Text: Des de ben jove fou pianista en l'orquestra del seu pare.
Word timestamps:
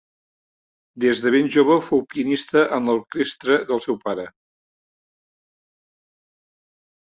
Des 1.03 1.19
de 1.25 1.33
ben 1.35 1.51
jove 1.55 1.75
fou 1.89 2.01
pianista 2.13 2.63
en 2.77 2.89
l'orquestra 2.91 3.59
del 3.73 3.83
seu 3.87 4.01
pare. 4.07 4.27